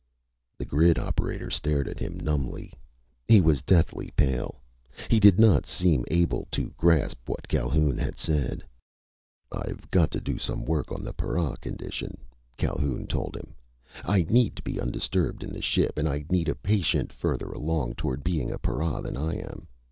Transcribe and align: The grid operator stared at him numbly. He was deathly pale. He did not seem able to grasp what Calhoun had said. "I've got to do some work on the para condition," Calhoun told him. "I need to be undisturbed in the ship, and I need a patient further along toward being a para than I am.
The 0.57 0.65
grid 0.65 0.97
operator 0.97 1.51
stared 1.51 1.87
at 1.87 1.99
him 1.99 2.19
numbly. 2.19 2.73
He 3.27 3.39
was 3.39 3.61
deathly 3.61 4.09
pale. 4.17 4.59
He 5.11 5.19
did 5.19 5.37
not 5.39 5.67
seem 5.67 6.05
able 6.09 6.47
to 6.53 6.73
grasp 6.75 7.29
what 7.29 7.47
Calhoun 7.47 7.99
had 7.99 8.17
said. 8.17 8.63
"I've 9.51 9.91
got 9.91 10.09
to 10.09 10.19
do 10.19 10.39
some 10.39 10.65
work 10.65 10.91
on 10.91 11.03
the 11.03 11.13
para 11.13 11.55
condition," 11.61 12.17
Calhoun 12.57 13.05
told 13.05 13.35
him. 13.37 13.53
"I 14.03 14.23
need 14.23 14.55
to 14.55 14.63
be 14.63 14.81
undisturbed 14.81 15.43
in 15.43 15.53
the 15.53 15.61
ship, 15.61 15.99
and 15.99 16.09
I 16.09 16.25
need 16.31 16.49
a 16.49 16.55
patient 16.55 17.13
further 17.13 17.51
along 17.51 17.93
toward 17.93 18.23
being 18.23 18.51
a 18.51 18.57
para 18.57 19.03
than 19.03 19.15
I 19.15 19.35
am. 19.35 19.67